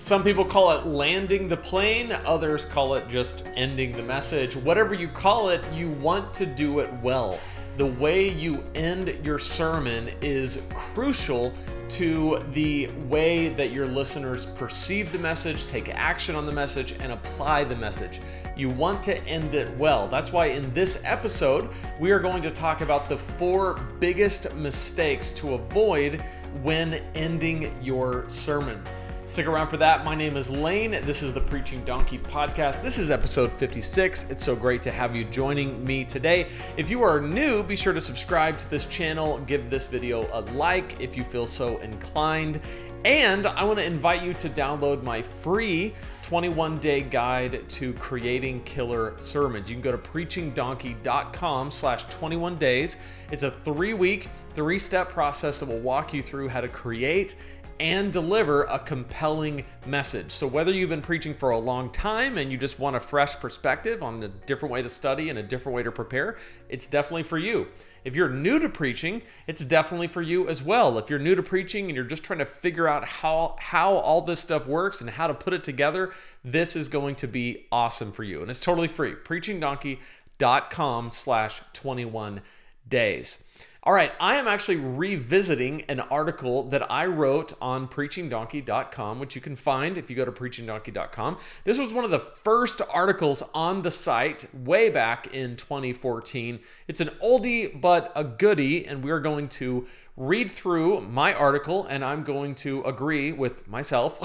Some 0.00 0.24
people 0.24 0.46
call 0.46 0.72
it 0.72 0.86
landing 0.86 1.46
the 1.46 1.58
plane, 1.58 2.10
others 2.24 2.64
call 2.64 2.94
it 2.94 3.06
just 3.06 3.44
ending 3.54 3.92
the 3.94 4.02
message. 4.02 4.56
Whatever 4.56 4.94
you 4.94 5.08
call 5.08 5.50
it, 5.50 5.62
you 5.74 5.90
want 5.90 6.32
to 6.34 6.46
do 6.46 6.78
it 6.78 6.90
well. 7.02 7.38
The 7.76 7.84
way 7.84 8.26
you 8.26 8.64
end 8.74 9.14
your 9.22 9.38
sermon 9.38 10.10
is 10.22 10.62
crucial 10.72 11.52
to 11.90 12.42
the 12.54 12.86
way 13.10 13.50
that 13.50 13.72
your 13.72 13.86
listeners 13.86 14.46
perceive 14.46 15.12
the 15.12 15.18
message, 15.18 15.66
take 15.66 15.90
action 15.90 16.34
on 16.34 16.46
the 16.46 16.52
message, 16.52 16.92
and 16.92 17.12
apply 17.12 17.64
the 17.64 17.76
message. 17.76 18.22
You 18.56 18.70
want 18.70 19.02
to 19.02 19.22
end 19.24 19.54
it 19.54 19.76
well. 19.76 20.08
That's 20.08 20.32
why 20.32 20.46
in 20.46 20.72
this 20.72 21.02
episode, 21.04 21.68
we 21.98 22.10
are 22.10 22.20
going 22.20 22.42
to 22.42 22.50
talk 22.50 22.80
about 22.80 23.10
the 23.10 23.18
four 23.18 23.74
biggest 24.00 24.54
mistakes 24.54 25.30
to 25.32 25.54
avoid 25.54 26.22
when 26.62 27.02
ending 27.14 27.76
your 27.82 28.24
sermon. 28.30 28.82
Stick 29.30 29.46
around 29.46 29.68
for 29.68 29.76
that. 29.76 30.04
My 30.04 30.16
name 30.16 30.36
is 30.36 30.50
Lane. 30.50 30.90
This 30.90 31.22
is 31.22 31.32
the 31.32 31.40
Preaching 31.40 31.84
Donkey 31.84 32.18
podcast. 32.18 32.82
This 32.82 32.98
is 32.98 33.12
episode 33.12 33.52
56. 33.52 34.26
It's 34.28 34.42
so 34.42 34.56
great 34.56 34.82
to 34.82 34.90
have 34.90 35.14
you 35.14 35.22
joining 35.22 35.84
me 35.84 36.04
today. 36.04 36.48
If 36.76 36.90
you 36.90 37.04
are 37.04 37.20
new, 37.20 37.62
be 37.62 37.76
sure 37.76 37.92
to 37.92 38.00
subscribe 38.00 38.58
to 38.58 38.68
this 38.68 38.86
channel, 38.86 39.38
give 39.46 39.70
this 39.70 39.86
video 39.86 40.28
a 40.32 40.40
like 40.50 41.00
if 41.00 41.16
you 41.16 41.22
feel 41.22 41.46
so 41.46 41.78
inclined. 41.78 42.60
And 43.04 43.46
I 43.46 43.62
want 43.62 43.78
to 43.78 43.84
invite 43.84 44.24
you 44.24 44.34
to 44.34 44.48
download 44.48 45.04
my 45.04 45.22
free 45.22 45.94
21 46.22 46.78
day 46.78 47.00
guide 47.00 47.68
to 47.68 47.92
creating 47.94 48.64
killer 48.64 49.14
sermons. 49.18 49.70
You 49.70 49.76
can 49.76 49.82
go 49.82 49.92
to 49.92 49.98
preachingdonkey.com 49.98 51.70
slash 51.70 52.04
21 52.04 52.56
days. 52.56 52.96
It's 53.30 53.44
a 53.44 53.52
three 53.52 53.94
week, 53.94 54.28
three 54.54 54.78
step 54.80 55.08
process 55.08 55.60
that 55.60 55.68
will 55.68 55.78
walk 55.78 56.12
you 56.12 56.20
through 56.20 56.48
how 56.48 56.60
to 56.60 56.68
create 56.68 57.36
and 57.80 58.12
deliver 58.12 58.64
a 58.64 58.78
compelling 58.78 59.64
message. 59.86 60.30
So, 60.30 60.46
whether 60.46 60.70
you've 60.70 60.90
been 60.90 61.00
preaching 61.00 61.32
for 61.34 61.50
a 61.50 61.58
long 61.58 61.90
time 61.90 62.36
and 62.36 62.52
you 62.52 62.58
just 62.58 62.78
want 62.78 62.94
a 62.94 63.00
fresh 63.00 63.34
perspective 63.36 64.02
on 64.02 64.22
a 64.22 64.28
different 64.28 64.70
way 64.70 64.82
to 64.82 64.88
study 64.90 65.30
and 65.30 65.38
a 65.38 65.42
different 65.42 65.74
way 65.74 65.82
to 65.82 65.90
prepare, 65.90 66.36
it's 66.68 66.86
definitely 66.86 67.22
for 67.22 67.38
you. 67.38 67.68
If 68.04 68.14
you're 68.14 68.28
new 68.28 68.58
to 68.58 68.68
preaching, 68.68 69.22
it's 69.46 69.64
definitely 69.64 70.08
for 70.08 70.20
you 70.20 70.46
as 70.46 70.62
well. 70.62 70.98
If 70.98 71.08
you're 71.08 71.18
new 71.18 71.34
to 71.34 71.42
preaching 71.42 71.86
and 71.86 71.96
you're 71.96 72.04
just 72.04 72.22
trying 72.22 72.40
to 72.40 72.46
figure 72.46 72.86
out 72.86 73.04
how 73.06 73.56
how 73.58 73.94
all 73.94 74.20
this 74.20 74.40
stuff 74.40 74.66
works 74.66 75.00
and 75.00 75.08
how 75.08 75.26
to 75.26 75.34
put 75.34 75.54
it 75.54 75.64
together, 75.64 76.12
this 76.44 76.76
is 76.76 76.86
going 76.88 77.14
to 77.16 77.26
be 77.26 77.66
awesome 77.72 78.12
for 78.12 78.24
you. 78.24 78.42
And 78.42 78.50
it's 78.50 78.60
totally 78.60 78.88
free. 78.88 79.14
preachingdonkey.com 79.14 81.10
slash 81.10 81.62
21 81.72 82.42
days. 82.86 83.42
All 83.82 83.94
right, 83.94 84.12
I 84.20 84.36
am 84.36 84.46
actually 84.46 84.76
revisiting 84.76 85.84
an 85.88 86.00
article 86.00 86.64
that 86.64 86.92
I 86.92 87.06
wrote 87.06 87.54
on 87.62 87.88
preachingdonkey.com, 87.88 89.18
which 89.18 89.34
you 89.34 89.40
can 89.40 89.56
find 89.56 89.96
if 89.96 90.10
you 90.10 90.16
go 90.16 90.26
to 90.26 90.32
preachingdonkey.com. 90.32 91.38
This 91.64 91.78
was 91.78 91.90
one 91.90 92.04
of 92.04 92.10
the 92.10 92.18
first 92.18 92.82
articles 92.92 93.42
on 93.54 93.80
the 93.80 93.90
site 93.90 94.44
way 94.54 94.90
back 94.90 95.28
in 95.32 95.56
2014. 95.56 96.60
It's 96.88 97.00
an 97.00 97.08
oldie 97.24 97.80
but 97.80 98.12
a 98.14 98.22
goodie, 98.22 98.84
and 98.84 99.02
we're 99.02 99.18
going 99.18 99.48
to 99.48 99.86
read 100.14 100.50
through 100.50 101.00
my 101.00 101.32
article 101.32 101.86
and 101.86 102.04
I'm 102.04 102.22
going 102.22 102.54
to 102.56 102.82
agree 102.82 103.32
with 103.32 103.66
myself. 103.66 104.20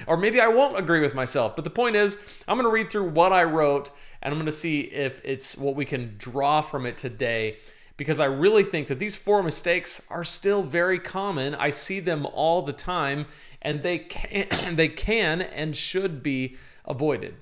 or 0.06 0.16
maybe 0.16 0.40
I 0.40 0.48
won't 0.48 0.78
agree 0.78 1.00
with 1.00 1.14
myself. 1.14 1.54
But 1.54 1.64
the 1.64 1.70
point 1.70 1.94
is, 1.94 2.16
I'm 2.48 2.56
going 2.56 2.64
to 2.64 2.72
read 2.72 2.88
through 2.88 3.10
what 3.10 3.34
I 3.34 3.44
wrote 3.44 3.90
and 4.22 4.32
I'm 4.32 4.38
going 4.38 4.46
to 4.46 4.52
see 4.52 4.80
if 4.80 5.20
it's 5.24 5.58
what 5.58 5.76
we 5.76 5.84
can 5.84 6.14
draw 6.16 6.62
from 6.62 6.86
it 6.86 6.96
today 6.96 7.58
because 7.98 8.20
I 8.20 8.26
really 8.26 8.62
think 8.62 8.86
that 8.88 8.98
these 8.98 9.16
four 9.16 9.42
mistakes 9.42 10.00
are 10.08 10.24
still 10.24 10.62
very 10.62 10.98
common. 10.98 11.54
I 11.54 11.68
see 11.68 12.00
them 12.00 12.24
all 12.32 12.62
the 12.62 12.72
time 12.72 13.26
and 13.60 13.82
they 13.82 13.98
can 13.98 14.48
they 14.76 14.88
can 14.88 15.42
and 15.42 15.76
should 15.76 16.22
be 16.22 16.56
avoided. 16.86 17.34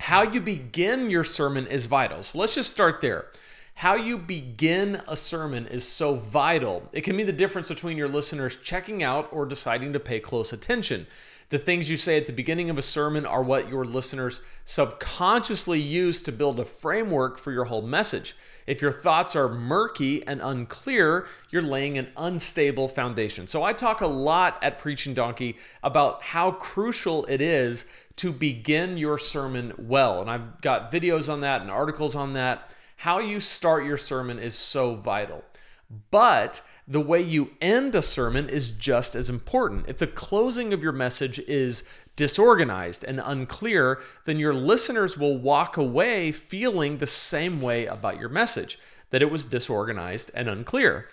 How 0.00 0.22
you 0.22 0.40
begin 0.40 1.10
your 1.10 1.22
sermon 1.22 1.66
is 1.66 1.86
vital. 1.86 2.22
So 2.22 2.38
let's 2.38 2.54
just 2.54 2.72
start 2.72 3.00
there. 3.00 3.26
How 3.74 3.94
you 3.94 4.18
begin 4.18 5.02
a 5.06 5.14
sermon 5.14 5.66
is 5.66 5.86
so 5.86 6.16
vital. 6.16 6.88
It 6.92 7.02
can 7.02 7.16
be 7.16 7.22
the 7.22 7.32
difference 7.32 7.68
between 7.68 7.96
your 7.96 8.08
listeners 8.08 8.56
checking 8.56 9.02
out 9.02 9.28
or 9.30 9.46
deciding 9.46 9.92
to 9.92 10.00
pay 10.00 10.18
close 10.18 10.52
attention. 10.52 11.06
The 11.50 11.58
things 11.58 11.88
you 11.88 11.96
say 11.96 12.18
at 12.18 12.26
the 12.26 12.32
beginning 12.32 12.68
of 12.68 12.76
a 12.76 12.82
sermon 12.82 13.24
are 13.24 13.42
what 13.42 13.70
your 13.70 13.86
listeners 13.86 14.42
subconsciously 14.64 15.80
use 15.80 16.20
to 16.22 16.32
build 16.32 16.60
a 16.60 16.64
framework 16.64 17.38
for 17.38 17.52
your 17.52 17.64
whole 17.64 17.80
message. 17.80 18.36
If 18.66 18.82
your 18.82 18.92
thoughts 18.92 19.34
are 19.34 19.48
murky 19.48 20.26
and 20.26 20.42
unclear, 20.42 21.26
you're 21.48 21.62
laying 21.62 21.96
an 21.96 22.08
unstable 22.18 22.86
foundation. 22.86 23.46
So 23.46 23.62
I 23.62 23.72
talk 23.72 24.02
a 24.02 24.06
lot 24.06 24.62
at 24.62 24.78
Preaching 24.78 25.14
Donkey 25.14 25.56
about 25.82 26.22
how 26.22 26.50
crucial 26.50 27.24
it 27.24 27.40
is 27.40 27.86
to 28.16 28.30
begin 28.30 28.98
your 28.98 29.16
sermon 29.16 29.72
well. 29.78 30.20
And 30.20 30.30
I've 30.30 30.60
got 30.60 30.92
videos 30.92 31.32
on 31.32 31.40
that 31.40 31.62
and 31.62 31.70
articles 31.70 32.14
on 32.14 32.34
that. 32.34 32.74
How 32.96 33.20
you 33.20 33.40
start 33.40 33.86
your 33.86 33.96
sermon 33.96 34.38
is 34.38 34.54
so 34.54 34.96
vital. 34.96 35.42
But 36.10 36.60
the 36.88 37.00
way 37.00 37.20
you 37.20 37.50
end 37.60 37.94
a 37.94 38.00
sermon 38.00 38.48
is 38.48 38.70
just 38.70 39.14
as 39.14 39.28
important. 39.28 39.84
If 39.88 39.98
the 39.98 40.06
closing 40.06 40.72
of 40.72 40.82
your 40.82 40.92
message 40.92 41.38
is 41.40 41.84
disorganized 42.16 43.04
and 43.04 43.20
unclear, 43.22 44.00
then 44.24 44.38
your 44.38 44.54
listeners 44.54 45.18
will 45.18 45.36
walk 45.36 45.76
away 45.76 46.32
feeling 46.32 46.96
the 46.96 47.06
same 47.06 47.60
way 47.60 47.84
about 47.84 48.18
your 48.18 48.30
message 48.30 48.78
that 49.10 49.22
it 49.22 49.30
was 49.30 49.44
disorganized 49.44 50.30
and 50.34 50.48
unclear. 50.48 51.08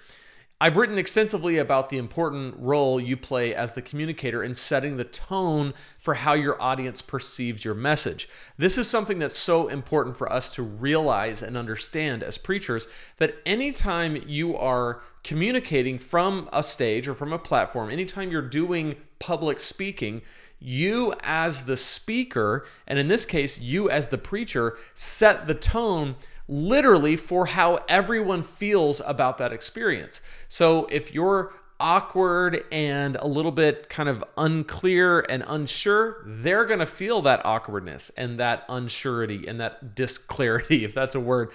I've 0.62 0.78
written 0.78 0.98
extensively 0.98 1.58
about 1.58 1.90
the 1.90 1.98
important 1.98 2.56
role 2.58 2.98
you 2.98 3.18
play 3.18 3.54
as 3.54 3.74
the 3.74 3.82
communicator 3.82 4.42
in 4.42 4.56
setting 4.56 4.96
the 4.96 5.04
tone 5.04 5.74
for 6.00 6.14
how 6.14 6.32
your 6.32 6.62
audience 6.62 7.02
perceives 7.02 7.66
your 7.66 7.74
message. 7.74 8.30
This 8.58 8.78
is 8.78 8.90
something 8.90 9.20
that's 9.20 9.38
so 9.38 9.68
important 9.68 10.16
for 10.16 10.32
us 10.32 10.50
to 10.52 10.64
realize 10.64 11.42
and 11.42 11.58
understand 11.58 12.24
as 12.24 12.38
preachers 12.38 12.88
that 13.18 13.36
anytime 13.46 14.24
you 14.28 14.56
are 14.56 15.02
communicating 15.26 16.00
from 16.00 16.48
a 16.54 16.64
stage 16.64 17.10
or 17.10 17.16
from 17.16 17.34
a 17.34 17.40
platform, 17.40 17.90
anytime 17.90 18.32
you're 18.32 18.42
doing 18.42 18.96
public 19.20 19.60
speaking, 19.60 20.22
you 20.58 21.14
as 21.22 21.66
the 21.66 21.76
speaker, 21.76 22.66
and 22.88 22.98
in 22.98 23.10
this 23.10 23.26
case, 23.26 23.60
you 23.60 23.90
as 23.90 24.08
the 24.08 24.18
preacher, 24.18 24.78
set 24.94 25.48
the 25.48 25.54
tone 25.54 26.16
literally 26.48 27.16
for 27.16 27.48
how 27.48 27.80
everyone 27.88 28.44
feels 28.44 29.02
about 29.06 29.38
that 29.38 29.52
experience. 29.52 30.22
So 30.48 30.88
if 30.92 31.14
you're 31.14 31.54
awkward 31.80 32.64
and 32.72 33.18
a 33.18 33.28
little 33.28 33.52
bit 33.52 33.90
kind 33.90 34.08
of 34.08 34.24
unclear 34.38 35.22
and 35.22 35.44
unsure, 35.48 36.24
they're 36.26 36.66
going 36.66 36.80
to 36.80 36.86
feel 36.86 37.22
that 37.24 37.46
awkwardness 37.46 38.12
and 38.16 38.40
that 38.40 38.68
unsurety 38.68 39.48
and 39.48 39.60
that 39.60 39.96
disclarity, 39.96 40.86
if 40.86 40.94
that's 40.94 41.16
a 41.16 41.20
word. 41.20 41.52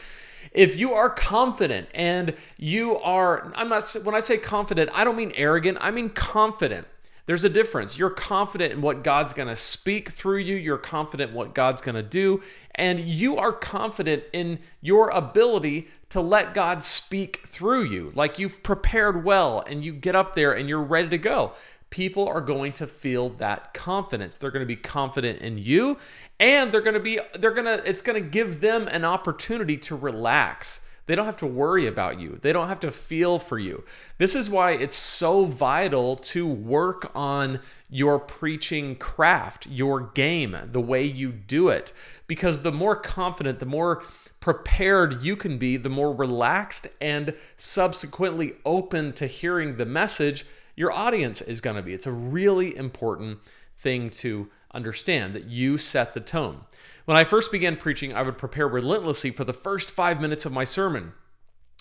If 0.53 0.77
you 0.77 0.93
are 0.95 1.11
confident 1.11 1.89
and 1.95 2.34
you 2.57 2.97
are, 2.99 3.53
I'm 3.55 3.69
not, 3.69 3.84
when 4.05 4.15
I 4.15 4.21
say 4.21 4.39
confident, 4.39 4.91
I 4.93 5.05
don't 5.05 5.17
mean 5.17 5.33
arrogant, 5.37 5.78
I 5.81 5.91
mean 5.91 6.11
confident. 6.11 6.87
There's 7.31 7.45
a 7.45 7.49
difference. 7.49 7.97
You're 7.97 8.11
confident 8.11 8.73
in 8.73 8.81
what 8.81 9.05
God's 9.05 9.35
going 9.35 9.47
to 9.47 9.55
speak 9.55 10.11
through 10.11 10.39
you. 10.39 10.57
You're 10.57 10.77
confident 10.77 11.31
what 11.31 11.55
God's 11.55 11.81
going 11.81 11.95
to 11.95 12.03
do. 12.03 12.43
And 12.75 12.99
you 12.99 13.37
are 13.37 13.53
confident 13.53 14.25
in 14.33 14.59
your 14.81 15.11
ability 15.11 15.87
to 16.09 16.21
let 16.21 16.55
God 16.55 16.83
speak 16.83 17.47
through 17.47 17.85
you. 17.85 18.11
Like 18.17 18.41
you've 18.41 18.65
prepared 18.65 19.25
well 19.25 19.63
and 19.65 19.85
you 19.85 19.93
get 19.93 20.17
up 20.17 20.35
there 20.35 20.55
and 20.55 20.69
you're 20.69 20.83
ready 20.83 21.09
to 21.11 21.19
go. 21.19 21.53
People 21.91 22.27
are 22.27 22.41
going 22.41 22.73
to 22.73 22.89
feel 22.89 23.29
that 23.29 23.75
confidence. 23.75 24.37
They're 24.37 24.51
going 24.51 24.67
to 24.67 24.67
be 24.67 24.75
confident 24.75 25.39
in 25.39 25.57
you 25.57 25.99
and 26.41 26.73
they're 26.73 26.81
going 26.81 26.95
to 26.95 26.99
be, 26.99 27.21
they're 27.39 27.55
going 27.55 27.67
to, 27.67 27.89
it's 27.89 28.01
going 28.01 28.21
to 28.21 28.29
give 28.29 28.61
them 28.61 28.89
an 28.89 29.05
opportunity 29.05 29.77
to 29.77 29.95
relax 29.95 30.81
they 31.10 31.16
don't 31.16 31.26
have 31.26 31.37
to 31.38 31.47
worry 31.47 31.88
about 31.88 32.21
you. 32.21 32.38
They 32.41 32.53
don't 32.53 32.69
have 32.69 32.78
to 32.81 32.93
feel 32.93 33.41
for 33.41 33.59
you. 33.59 33.82
This 34.19 34.37
is 34.37 34.48
why 34.48 34.75
it's 34.75 34.94
so 34.94 35.44
vital 35.44 36.15
to 36.15 36.47
work 36.47 37.10
on 37.16 37.59
your 37.88 38.21
preaching 38.21 38.94
craft, 38.94 39.66
your 39.66 40.01
game, 40.01 40.57
the 40.71 40.80
way 40.80 41.03
you 41.03 41.33
do 41.33 41.68
it. 41.68 41.92
Because 42.28 42.62
the 42.62 42.71
more 42.71 42.95
confident, 42.95 43.59
the 43.59 43.66
more 43.66 44.04
prepared 44.39 45.21
you 45.21 45.34
can 45.34 45.59
be, 45.59 45.77
the 45.77 45.89
more 45.89 46.15
relaxed 46.15 46.86
and 47.01 47.34
subsequently 47.56 48.53
open 48.65 49.13
to 49.15 49.27
hearing 49.27 49.78
the 49.78 49.86
message 49.86 50.47
your 50.77 50.92
audience 50.92 51.42
is 51.42 51.60
going 51.60 51.74
to 51.74 51.83
be. 51.83 51.92
It's 51.92 52.06
a 52.06 52.13
really 52.13 52.77
important 52.77 53.41
thing 53.77 54.10
to 54.10 54.48
understand 54.72 55.34
that 55.34 55.47
you 55.47 55.78
set 55.78 56.15
the 56.15 56.21
tone. 56.21 56.63
When 57.05 57.17
I 57.17 57.25
first 57.25 57.51
began 57.51 57.77
preaching, 57.77 58.15
I 58.15 58.22
would 58.22 58.39
prepare 58.39 58.69
relentlessly 58.69 59.31
for 59.31 59.45
the 59.45 59.53
first 59.53 59.91
five 59.91 60.21
minutes 60.21 60.47
of 60.47 60.53
my 60.53 60.65
sermon. 60.65 61.13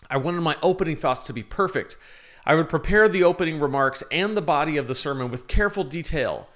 I 0.09 0.17
wanted 0.17 0.41
my 0.41 0.57
opening 0.63 0.95
thoughts 0.95 1.25
to 1.25 1.33
be 1.33 1.43
perfect. 1.43 1.97
I 2.45 2.55
would 2.55 2.69
prepare 2.69 3.07
the 3.07 3.23
opening 3.23 3.59
remarks 3.59 4.01
and 4.11 4.35
the 4.35 4.41
body 4.41 4.77
of 4.77 4.87
the 4.87 4.95
sermon 4.95 5.29
with 5.29 5.47
careful 5.47 5.83
detail. 5.83 6.47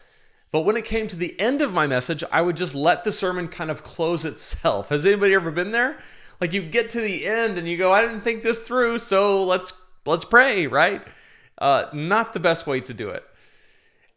But 0.51 0.61
when 0.61 0.77
it 0.77 0.85
came 0.85 1.07
to 1.07 1.15
the 1.15 1.39
end 1.39 1.61
of 1.61 1.73
my 1.73 1.87
message, 1.87 2.23
I 2.31 2.41
would 2.41 2.57
just 2.57 2.75
let 2.75 3.03
the 3.03 3.11
sermon 3.11 3.47
kind 3.47 3.69
of 3.69 3.83
close 3.83 4.25
itself. 4.25 4.89
Has 4.89 5.05
anybody 5.05 5.33
ever 5.33 5.51
been 5.51 5.71
there? 5.71 5.99
Like 6.39 6.53
you 6.53 6.61
get 6.61 6.89
to 6.91 7.01
the 7.01 7.25
end 7.25 7.57
and 7.57 7.67
you 7.67 7.77
go, 7.77 7.93
I 7.93 8.01
didn't 8.01 8.21
think 8.21 8.43
this 8.43 8.63
through, 8.67 8.99
so 8.99 9.43
let's 9.43 9.73
let's 10.05 10.25
pray, 10.25 10.67
right? 10.67 11.01
Uh, 11.57 11.85
not 11.93 12.33
the 12.33 12.39
best 12.39 12.67
way 12.67 12.81
to 12.81 12.93
do 12.93 13.09
it. 13.09 13.23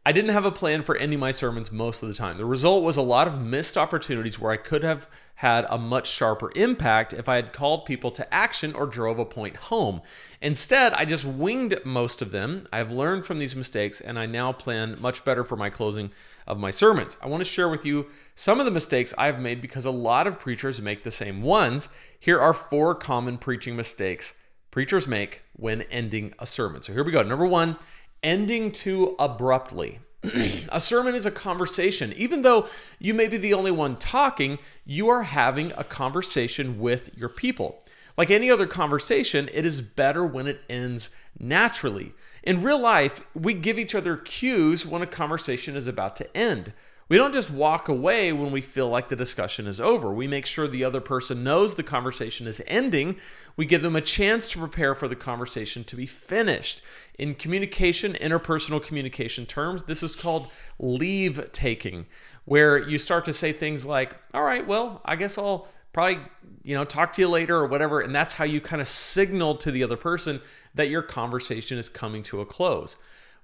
I 0.06 0.12
didn't 0.12 0.30
have 0.30 0.44
a 0.44 0.52
plan 0.52 0.84
for 0.84 0.96
ending 0.96 1.18
my 1.18 1.32
sermons 1.32 1.72
most 1.72 2.00
of 2.00 2.08
the 2.08 2.14
time. 2.14 2.36
The 2.36 2.44
result 2.44 2.84
was 2.84 2.96
a 2.96 3.02
lot 3.02 3.26
of 3.26 3.42
missed 3.42 3.76
opportunities 3.76 4.38
where 4.38 4.52
I 4.52 4.56
could 4.56 4.84
have 4.84 5.10
had 5.34 5.66
a 5.68 5.78
much 5.78 6.08
sharper 6.08 6.52
impact 6.54 7.12
if 7.12 7.28
I 7.28 7.34
had 7.34 7.52
called 7.52 7.86
people 7.86 8.12
to 8.12 8.32
action 8.32 8.72
or 8.72 8.86
drove 8.86 9.18
a 9.18 9.24
point 9.24 9.56
home. 9.56 10.02
Instead, 10.40 10.92
I 10.92 11.06
just 11.06 11.24
winged 11.24 11.80
most 11.84 12.22
of 12.22 12.30
them. 12.30 12.62
I 12.72 12.78
have 12.78 12.92
learned 12.92 13.26
from 13.26 13.40
these 13.40 13.56
mistakes 13.56 14.00
and 14.00 14.16
I 14.16 14.26
now 14.26 14.52
plan 14.52 14.96
much 15.00 15.24
better 15.24 15.42
for 15.42 15.56
my 15.56 15.70
closing 15.70 16.12
of 16.46 16.56
my 16.56 16.70
sermons. 16.70 17.16
I 17.20 17.26
want 17.26 17.40
to 17.40 17.44
share 17.44 17.68
with 17.68 17.84
you 17.84 18.06
some 18.36 18.60
of 18.60 18.64
the 18.64 18.70
mistakes 18.70 19.12
I've 19.18 19.40
made 19.40 19.60
because 19.60 19.86
a 19.86 19.90
lot 19.90 20.28
of 20.28 20.38
preachers 20.38 20.80
make 20.80 21.02
the 21.02 21.10
same 21.10 21.42
ones. 21.42 21.88
Here 22.20 22.40
are 22.40 22.54
four 22.54 22.94
common 22.94 23.38
preaching 23.38 23.74
mistakes 23.74 24.34
preachers 24.70 25.08
make 25.08 25.42
when 25.54 25.80
ending 25.82 26.34
a 26.38 26.44
sermon. 26.44 26.82
So 26.82 26.92
here 26.92 27.02
we 27.02 27.10
go. 27.10 27.22
Number 27.22 27.46
one, 27.46 27.78
ending 28.26 28.72
too 28.72 29.14
abruptly. 29.18 30.00
a 30.68 30.80
sermon 30.80 31.14
is 31.14 31.24
a 31.24 31.30
conversation. 31.30 32.12
Even 32.14 32.42
though 32.42 32.66
you 32.98 33.14
may 33.14 33.28
be 33.28 33.36
the 33.36 33.54
only 33.54 33.70
one 33.70 33.96
talking, 33.96 34.58
you 34.84 35.08
are 35.08 35.22
having 35.22 35.72
a 35.76 35.84
conversation 35.84 36.80
with 36.80 37.16
your 37.16 37.28
people. 37.28 37.84
Like 38.18 38.30
any 38.30 38.50
other 38.50 38.66
conversation, 38.66 39.48
it 39.54 39.64
is 39.64 39.80
better 39.80 40.26
when 40.26 40.48
it 40.48 40.62
ends 40.68 41.10
naturally. 41.38 42.14
In 42.42 42.62
real 42.62 42.80
life, 42.80 43.22
we 43.34 43.54
give 43.54 43.78
each 43.78 43.94
other 43.94 44.16
cues 44.16 44.84
when 44.84 45.02
a 45.02 45.06
conversation 45.06 45.76
is 45.76 45.86
about 45.86 46.16
to 46.16 46.36
end. 46.36 46.72
We 47.08 47.18
don't 47.18 47.32
just 47.32 47.52
walk 47.52 47.88
away 47.88 48.32
when 48.32 48.50
we 48.50 48.60
feel 48.60 48.88
like 48.88 49.08
the 49.08 49.14
discussion 49.16 49.68
is 49.68 49.80
over. 49.80 50.12
We 50.12 50.26
make 50.26 50.44
sure 50.44 50.66
the 50.66 50.82
other 50.82 51.00
person 51.00 51.44
knows 51.44 51.76
the 51.76 51.84
conversation 51.84 52.48
is 52.48 52.60
ending. 52.66 53.16
We 53.56 53.64
give 53.64 53.82
them 53.82 53.94
a 53.94 54.00
chance 54.00 54.48
to 54.50 54.58
prepare 54.58 54.96
for 54.96 55.06
the 55.06 55.14
conversation 55.14 55.84
to 55.84 55.94
be 55.94 56.06
finished. 56.06 56.82
In 57.16 57.36
communication, 57.36 58.14
interpersonal 58.14 58.82
communication 58.82 59.46
terms, 59.46 59.84
this 59.84 60.02
is 60.02 60.16
called 60.16 60.48
leave 60.80 61.52
taking, 61.52 62.06
where 62.44 62.76
you 62.76 62.98
start 62.98 63.24
to 63.26 63.32
say 63.32 63.52
things 63.52 63.86
like, 63.86 64.16
All 64.34 64.42
right, 64.42 64.66
well, 64.66 65.00
I 65.04 65.14
guess 65.14 65.38
I'll 65.38 65.68
probably 65.92 66.18
you 66.62 66.76
know 66.76 66.84
talk 66.84 67.12
to 67.14 67.22
you 67.22 67.28
later 67.28 67.56
or 67.56 67.66
whatever 67.66 68.02
and 68.02 68.14
that's 68.14 68.34
how 68.34 68.44
you 68.44 68.60
kind 68.60 68.82
of 68.82 68.88
signal 68.88 69.54
to 69.54 69.70
the 69.70 69.82
other 69.82 69.96
person 69.96 70.42
that 70.74 70.90
your 70.90 71.00
conversation 71.00 71.78
is 71.78 71.88
coming 71.88 72.22
to 72.22 72.42
a 72.42 72.44
close 72.44 72.96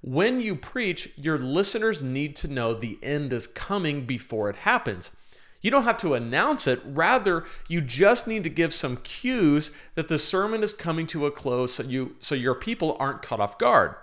when 0.02 0.40
you 0.40 0.56
preach, 0.56 1.10
your 1.16 1.38
listeners 1.38 2.02
need 2.02 2.34
to 2.36 2.48
know 2.48 2.74
the 2.74 2.98
end 3.02 3.32
is 3.32 3.46
coming 3.46 4.04
before 4.04 4.50
it 4.50 4.56
happens. 4.56 5.12
You 5.60 5.70
don't 5.70 5.84
have 5.84 5.98
to 5.98 6.14
announce 6.14 6.66
it. 6.66 6.82
Rather, 6.84 7.44
you 7.68 7.80
just 7.80 8.26
need 8.26 8.42
to 8.42 8.50
give 8.50 8.74
some 8.74 8.96
cues 8.98 9.70
that 9.94 10.08
the 10.08 10.18
sermon 10.18 10.64
is 10.64 10.72
coming 10.72 11.06
to 11.06 11.24
a 11.24 11.30
close 11.30 11.74
so 11.74 11.84
you 11.84 12.16
so 12.18 12.34
your 12.34 12.56
people 12.56 12.96
aren't 12.98 13.22
caught 13.22 13.38
off 13.38 13.58
guard. 13.58 13.94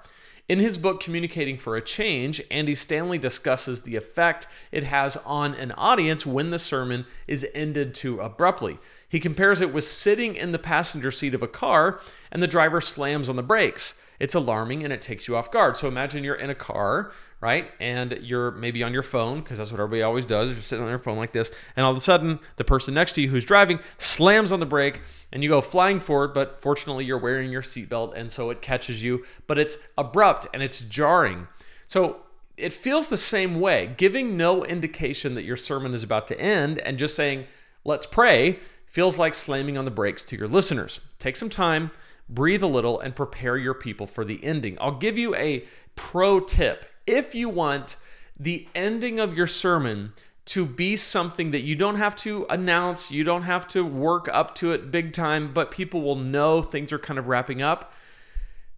In 0.48 0.60
his 0.60 0.80
book 0.80 1.00
Communicating 1.00 1.57
for 1.57 1.75
a 1.75 1.81
Change, 1.81 2.42
Andy 2.50 2.74
Stanley 2.74 3.19
discusses 3.19 3.84
the 3.84 3.98
effect 3.98 4.48
it 4.72 4.86
has 4.86 5.18
on 5.18 5.54
an 5.56 5.74
audience 5.74 6.25
when 6.25 6.50
the 6.50 6.57
sermon 6.57 7.06
is 7.28 7.46
ended 7.54 7.94
too 7.94 8.19
abruptly. 8.19 8.80
He 9.07 9.19
compares 9.19 9.62
it 9.62 9.74
with 9.74 9.84
sitting 9.84 10.36
in 10.36 10.54
the 10.54 10.57
passenger 10.57 11.12
seat 11.12 11.36
of 11.36 11.44
a 11.44 11.48
car 11.48 12.00
and 12.31 12.42
the 12.42 12.48
driver 12.48 12.81
slams 12.81 13.30
on 13.30 13.36
the 13.36 13.44
brakes 13.44 13.94
it's 14.19 14.36
alarming 14.36 14.83
and 14.83 14.92
it 14.92 15.01
takes 15.01 15.27
you 15.27 15.36
off 15.36 15.50
guard. 15.50 15.77
So 15.77 15.88
imagine 15.88 16.24
you're 16.24 16.36
in 16.36 16.50
a 16.50 16.56
car, 16.56 17.12
right? 17.42 17.71
And 17.80 18.19
you're 18.21 18.51
maybe 18.51 18.83
on 18.83 18.94
your 18.94 19.04
phone, 19.04 19.39
because 19.39 19.57
that's 19.57 19.71
what 19.71 19.80
everybody 19.80 20.01
always 20.01 20.25
does. 20.25 20.50
You're 20.50 20.57
sitting 20.57 20.83
on 20.83 20.89
your 20.89 21.00
phone 21.00 21.18
like 21.18 21.31
this. 21.31 21.51
And 21.75 21.86
all 21.86 21.92
of 21.92 21.98
a 21.98 22.01
sudden, 22.01 22.39
the 22.57 22.66
person 22.66 22.94
next 22.94 23.13
to 23.13 23.21
you 23.21 23.30
who's 23.30 23.45
driving 23.45 23.80
slams 23.98 24.51
on 24.51 24.60
the 24.60 24.66
brake 24.66 25.01
and 25.31 25.42
you 25.42 25.50
go 25.50 25.62
flying 25.62 26.00
forward. 26.00 26.33
But 26.33 26.62
fortunately, 26.62 27.06
you're 27.06 27.18
wearing 27.18 27.51
your 27.51 27.62
seatbelt. 27.62 28.13
And 28.13 28.31
so 28.31 28.50
it 28.50 28.62
catches 28.62 29.04
you. 29.04 29.24
But 29.48 29.57
it's 29.57 29.77
abrupt 29.98 30.48
and 30.54 30.62
it's 30.62 30.81
jarring. 30.81 31.48
So 31.86 32.18
it 32.57 32.74
feels 32.74 33.07
the 33.07 33.18
same 33.18 33.62
way. 33.62 33.94
Giving 33.95 34.36
no 34.36 34.65
indication 34.65 35.36
that 35.36 35.44
your 35.44 35.57
sermon 35.57 35.94
is 35.94 36.04
about 36.04 36.27
to 36.27 36.39
end 36.39 36.80
and 36.80 36.98
just 36.98 37.15
saying, 37.15 37.45
let's 37.86 38.06
pray, 38.06 38.60
feels 38.86 39.18
like 39.18 39.33
slamming 39.33 39.77
on 39.77 39.86
the 39.86 39.92
brakes 39.92 40.25
to 40.25 40.36
your 40.36 40.50
listeners. 40.50 41.00
Take 41.19 41.38
some 41.38 41.50
time 41.50 41.92
breathe 42.29 42.63
a 42.63 42.67
little, 42.67 42.99
and 42.99 43.15
prepare 43.15 43.57
your 43.57 43.73
people 43.73 44.07
for 44.07 44.23
the 44.23 44.43
ending. 44.43 44.77
I'll 44.79 44.97
give 44.97 45.17
you 45.17 45.35
a 45.35 45.65
pro 45.95 46.39
tip. 46.39 46.85
If 47.05 47.33
you 47.33 47.49
want 47.49 47.95
the 48.39 48.67
ending 48.73 49.19
of 49.19 49.35
your 49.35 49.47
sermon 49.47 50.13
to 50.45 50.65
be 50.65 50.95
something 50.95 51.51
that 51.51 51.61
you 51.61 51.75
don't 51.75 51.97
have 51.97 52.15
to 52.15 52.45
announce, 52.49 53.11
you 53.11 53.23
don't 53.23 53.43
have 53.43 53.67
to 53.67 53.85
work 53.85 54.27
up 54.31 54.55
to 54.55 54.71
it 54.71 54.91
big 54.91 55.13
time, 55.13 55.53
but 55.53 55.69
people 55.69 56.01
will 56.01 56.15
know 56.15 56.61
things 56.61 56.91
are 56.91 56.99
kind 56.99 57.19
of 57.19 57.27
wrapping 57.27 57.61
up, 57.61 57.93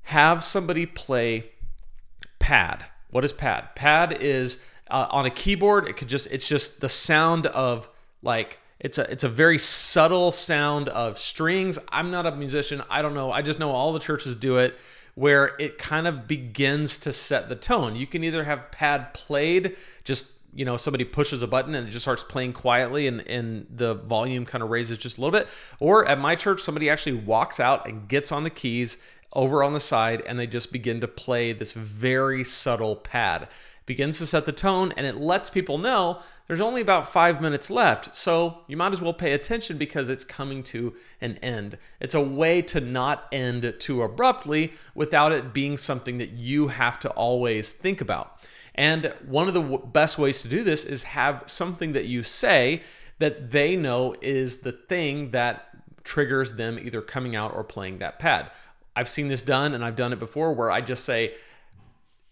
have 0.03 0.44
somebody 0.44 0.86
play 0.86 1.51
pad. 2.39 2.86
What 3.09 3.24
is 3.24 3.31
pad? 3.31 3.69
Pad 3.75 4.18
is 4.19 4.62
uh, 4.89 5.07
on 5.12 5.25
a 5.25 5.30
keyboard. 5.30 5.88
It 5.88 5.95
could 5.95 6.09
just 6.09 6.27
it's 6.27 6.48
just 6.48 6.81
the 6.81 6.89
sound 6.89 7.45
of 7.48 7.88
like 8.21 8.59
it's 8.81 8.98
a 8.98 9.10
it's 9.12 9.24
a 9.24 9.30
very 9.30 9.57
subtle 9.57 10.31
sound 10.31 10.89
of 10.89 11.18
strings. 11.19 11.78
I'm 11.89 12.12
not 12.12 12.25
a 12.25 12.36
musician. 12.36 12.83
I 12.89 13.01
don't 13.01 13.13
know. 13.13 13.31
I 13.31 13.42
just 13.42 13.60
know 13.60 13.72
all 13.72 13.94
the 13.94 14.00
churches 14.00 14.36
do 14.36 14.57
it 14.57 14.78
where 15.16 15.56
it 15.60 15.78
kind 15.78 16.07
of 16.07 16.28
begins 16.28 16.98
to 16.98 17.13
set 17.13 17.48
the 17.48 17.56
tone. 17.56 17.95
You 17.95 18.07
can 18.07 18.24
either 18.24 18.44
have 18.44 18.72
pad 18.72 19.13
played, 19.13 19.75
just 20.04 20.31
you 20.54 20.66
know, 20.66 20.78
somebody 20.78 21.06
pushes 21.06 21.44
a 21.44 21.48
button 21.48 21.75
and 21.75 21.88
it 21.88 21.92
just 21.92 22.04
starts 22.04 22.24
playing 22.24 22.54
quietly 22.54 23.07
and, 23.07 23.25
and 23.28 23.68
the 23.69 23.94
volume 23.94 24.45
kind 24.45 24.62
of 24.62 24.69
raises 24.69 24.98
just 24.98 25.18
a 25.18 25.22
little 25.22 25.38
bit. 25.38 25.48
Or 25.80 26.06
at 26.06 26.19
my 26.19 26.36
church, 26.36 26.62
somebody 26.62 26.89
actually 26.89 27.18
walks 27.18 27.60
out 27.60 27.88
and 27.88 28.07
gets 28.07 28.31
on 28.31 28.44
the 28.44 28.50
keys 28.50 28.98
over 29.31 29.63
on 29.63 29.74
the 29.74 29.80
side 29.80 30.22
and 30.27 30.38
they 30.38 30.48
just 30.48 30.72
begin 30.72 31.00
to 31.01 31.07
play 31.07 31.54
this 31.54 31.72
very 31.72 32.44
subtle 32.44 32.98
pad 32.98 33.48
begins 33.92 34.20
to 34.20 34.26
set 34.26 34.46
the 34.46 34.54
tone 34.54 34.94
and 34.96 35.06
it 35.06 35.18
lets 35.18 35.50
people 35.50 35.78
know 35.78 36.22
there's 36.48 36.62
only 36.62 36.80
about 36.80 37.12
five 37.12 37.42
minutes 37.42 37.70
left. 37.70 38.16
So 38.16 38.60
you 38.66 38.78
might 38.78 38.94
as 38.94 39.02
well 39.02 39.12
pay 39.12 39.34
attention 39.34 39.78
because 39.78 40.08
it's 40.08 40.24
coming 40.24 40.64
to 40.64 40.96
an 41.20 41.36
end. 41.40 41.78
It's 42.00 42.14
a 42.14 42.22
way 42.22 42.62
to 42.62 42.80
not 42.80 43.28
end 43.34 43.74
too 43.80 44.02
abruptly 44.02 44.72
without 44.96 45.34
it 45.34 45.52
being 45.54 45.78
something 45.78 46.20
that 46.20 46.30
you 46.30 46.70
have 46.70 47.00
to 47.00 47.10
always 47.10 47.74
think 47.74 48.00
about. 48.00 48.40
And 48.76 49.14
one 49.26 49.50
of 49.50 49.54
the 49.54 49.62
w- 49.62 49.86
best 49.86 50.18
ways 50.18 50.42
to 50.44 50.48
do 50.48 50.64
this 50.64 50.86
is 50.86 51.04
have 51.04 51.44
something 51.48 51.92
that 51.92 52.06
you 52.06 52.24
say 52.24 52.84
that 53.20 53.52
they 53.52 53.76
know 53.76 54.16
is 54.22 54.60
the 54.60 54.72
thing 54.72 55.32
that 55.32 55.68
triggers 56.06 56.54
them 56.54 56.80
either 56.80 57.02
coming 57.02 57.36
out 57.36 57.54
or 57.54 57.66
playing 57.66 57.98
that 57.98 58.20
pad. 58.20 58.52
I've 58.96 59.10
seen 59.10 59.28
this 59.28 59.42
done 59.42 59.74
and 59.74 59.84
I've 59.84 59.98
done 59.98 60.14
it 60.14 60.20
before 60.20 60.54
where 60.54 60.72
I 60.72 60.80
just 60.80 61.04
say, 61.04 61.34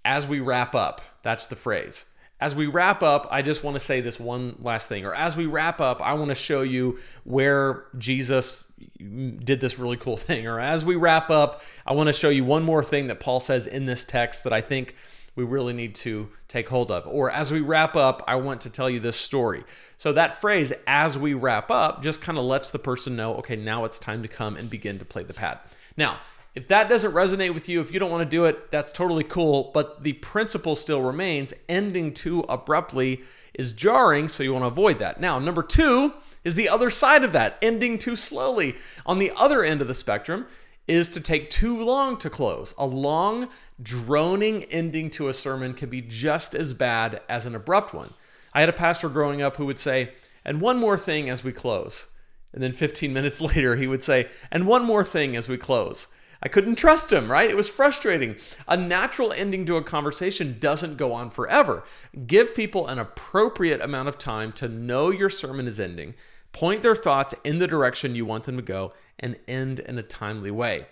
as 0.05 0.27
we 0.27 0.39
wrap 0.39 0.75
up, 0.75 1.01
that's 1.23 1.47
the 1.47 1.55
phrase. 1.55 2.05
As 2.41 2.55
we 2.55 2.67
wrap 2.67 3.03
up, 3.03 3.27
I 3.29 3.41
just 3.41 3.63
want 3.65 3.75
to 3.75 3.81
say 3.81 3.99
this 3.99 4.17
one 4.17 4.55
last 4.61 4.87
thing. 4.87 5.05
Or 5.05 5.13
as 5.13 5.35
we 5.35 5.45
wrap 5.45 5.81
up, 5.81 6.01
I 6.01 6.13
want 6.13 6.29
to 6.29 6.35
show 6.35 6.61
you 6.61 6.99
where 7.25 7.85
Jesus 7.97 8.63
did 8.97 9.59
this 9.59 9.77
really 9.77 9.97
cool 9.97 10.15
thing. 10.17 10.47
Or 10.47 10.59
as 10.59 10.85
we 10.85 10.95
wrap 10.95 11.29
up, 11.29 11.61
I 11.85 11.93
want 11.93 12.07
to 12.07 12.13
show 12.13 12.29
you 12.29 12.45
one 12.45 12.63
more 12.63 12.83
thing 12.83 13.07
that 13.07 13.19
Paul 13.19 13.41
says 13.41 13.67
in 13.67 13.87
this 13.87 14.05
text 14.05 14.45
that 14.45 14.53
I 14.53 14.61
think 14.61 14.95
we 15.35 15.43
really 15.43 15.73
need 15.73 15.95
to 15.95 16.29
take 16.47 16.69
hold 16.69 16.91
of. 16.91 17.05
Or 17.07 17.29
as 17.29 17.51
we 17.51 17.59
wrap 17.59 17.95
up, 17.95 18.23
I 18.27 18.35
want 18.35 18.61
to 18.61 18.69
tell 18.69 18.89
you 18.89 18.99
this 18.99 19.17
story. 19.17 19.63
So 19.97 20.13
that 20.13 20.41
phrase, 20.41 20.71
as 20.87 21.17
we 21.17 21.33
wrap 21.33 21.69
up, 21.69 22.01
just 22.01 22.21
kind 22.21 22.37
of 22.37 22.45
lets 22.45 22.69
the 22.69 22.79
person 22.79 23.15
know, 23.15 23.35
okay, 23.35 23.55
now 23.55 23.85
it's 23.85 23.99
time 23.99 24.21
to 24.21 24.27
come 24.27 24.55
and 24.55 24.69
begin 24.69 24.99
to 24.99 25.05
play 25.05 25.23
the 25.23 25.33
pad. 25.33 25.59
Now, 25.97 26.19
if 26.55 26.67
that 26.67 26.89
doesn't 26.89 27.13
resonate 27.13 27.53
with 27.53 27.69
you, 27.69 27.81
if 27.81 27.91
you 27.91 27.99
don't 27.99 28.11
want 28.11 28.21
to 28.21 28.37
do 28.37 28.45
it, 28.45 28.71
that's 28.71 28.91
totally 28.91 29.23
cool. 29.23 29.71
But 29.73 30.03
the 30.03 30.13
principle 30.13 30.75
still 30.75 31.01
remains 31.01 31.53
ending 31.67 32.13
too 32.13 32.41
abruptly 32.49 33.21
is 33.53 33.71
jarring, 33.71 34.29
so 34.29 34.43
you 34.43 34.53
want 34.53 34.63
to 34.63 34.67
avoid 34.67 34.99
that. 34.99 35.19
Now, 35.19 35.39
number 35.39 35.63
two 35.63 36.13
is 36.43 36.55
the 36.55 36.69
other 36.69 36.89
side 36.89 37.23
of 37.23 37.33
that, 37.33 37.57
ending 37.61 37.99
too 37.99 38.15
slowly. 38.15 38.75
On 39.05 39.19
the 39.19 39.31
other 39.35 39.63
end 39.63 39.81
of 39.81 39.87
the 39.87 39.93
spectrum 39.93 40.47
is 40.87 41.11
to 41.11 41.19
take 41.19 41.49
too 41.49 41.79
long 41.79 42.17
to 42.17 42.29
close. 42.29 42.73
A 42.77 42.85
long, 42.85 43.49
droning 43.81 44.63
ending 44.65 45.09
to 45.11 45.27
a 45.27 45.33
sermon 45.33 45.73
can 45.75 45.89
be 45.89 46.01
just 46.01 46.55
as 46.55 46.73
bad 46.73 47.21
as 47.29 47.45
an 47.45 47.53
abrupt 47.53 47.93
one. 47.93 48.13
I 48.53 48.61
had 48.61 48.69
a 48.69 48.73
pastor 48.73 49.07
growing 49.07 49.41
up 49.41 49.57
who 49.57 49.67
would 49.67 49.77
say, 49.77 50.13
and 50.43 50.61
one 50.61 50.77
more 50.77 50.97
thing 50.97 51.29
as 51.29 51.43
we 51.43 51.51
close. 51.51 52.07
And 52.51 52.63
then 52.63 52.71
15 52.71 53.13
minutes 53.13 53.39
later, 53.41 53.75
he 53.75 53.85
would 53.85 54.01
say, 54.01 54.29
and 54.51 54.65
one 54.65 54.83
more 54.83 55.05
thing 55.05 55.35
as 55.35 55.47
we 55.47 55.57
close. 55.57 56.07
I 56.41 56.47
couldn't 56.47 56.75
trust 56.75 57.11
him, 57.11 57.31
right? 57.31 57.49
It 57.49 57.57
was 57.57 57.67
frustrating. 57.67 58.37
A 58.67 58.77
natural 58.77 59.33
ending 59.33 59.65
to 59.65 59.75
a 59.75 59.83
conversation 59.83 60.57
doesn't 60.59 60.97
go 60.97 61.11
on 61.11 61.29
forever. 61.29 61.83
Give 62.27 62.55
people 62.55 62.87
an 62.87 62.97
appropriate 62.99 63.81
amount 63.81 64.07
of 64.07 64.17
time 64.17 64.53
to 64.53 64.69
know 64.69 65.09
your 65.09 65.29
sermon 65.29 65.67
is 65.67 65.79
ending, 65.79 66.15
point 66.53 66.81
their 66.81 66.95
thoughts 66.95 67.35
in 67.43 67.59
the 67.59 67.67
direction 67.67 68.15
you 68.15 68.25
want 68.25 68.45
them 68.45 68.55
to 68.55 68.61
go, 68.61 68.93
and 69.19 69.37
end 69.47 69.79
in 69.79 69.97
a 69.97 70.03
timely 70.03 70.51
way. 70.51 70.85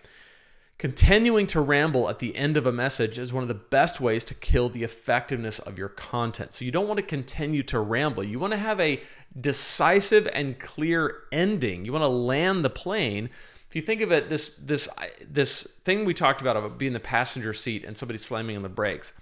Continuing 0.78 1.48
to 1.48 1.60
ramble 1.60 2.08
at 2.08 2.20
the 2.20 2.36
end 2.36 2.56
of 2.56 2.68
a 2.68 2.72
message 2.72 3.18
is 3.18 3.34
one 3.34 3.42
of 3.42 3.48
the 3.48 3.56
best 3.56 4.00
ways 4.00 4.24
to 4.26 4.36
kill 4.36 4.70
the 4.70 4.84
effectiveness 4.84 5.58
of 5.58 5.80
your 5.80 5.90
content. 5.90 6.54
So 6.54 6.66
you 6.66 6.72
don't 6.72 6.88
want 6.88 7.00
to 7.00 7.06
continue 7.06 7.64
to 7.64 7.80
ramble. 7.80 8.24
You 8.24 8.38
want 8.38 8.52
to 8.52 8.58
have 8.58 8.80
a 8.80 9.02
decisive 9.40 10.28
and 10.34 10.60
clear 10.60 11.24
ending. 11.32 11.84
You 11.84 11.94
want 11.94 12.04
to 12.04 12.10
land 12.10 12.64
the 12.64 12.70
plane 12.70 13.32
if 13.70 13.76
you 13.76 13.82
think 13.82 14.02
of 14.02 14.12
it, 14.12 14.30
this 14.30 14.56
this 14.56 14.88
this 15.30 15.64
thing 15.84 16.06
we 16.06 16.14
talked 16.14 16.42
about 16.42 16.56
of 16.56 16.78
being 16.78 16.94
the 16.94 17.00
passenger 17.00 17.54
seat 17.54 17.84
and 17.84 17.98
somebody 17.98 18.18
slamming 18.18 18.56
on 18.56 18.64
the 18.64 18.70
brakes, 18.70 19.14